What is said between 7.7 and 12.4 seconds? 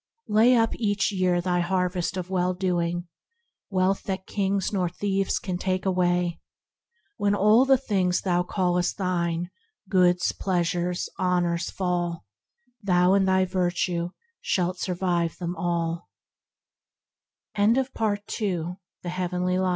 things Thou callest thine, goods, pleasures, honors fall,